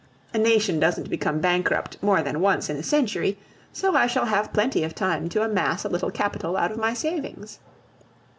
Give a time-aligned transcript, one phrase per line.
[0.33, 3.37] A nation doesn't become bankrupt more than once in a century,
[3.71, 6.95] so I shall have plenty of time to amass a little capital out of my
[6.95, 7.59] savings.